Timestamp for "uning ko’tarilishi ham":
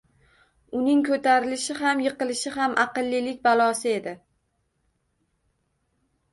0.79-2.01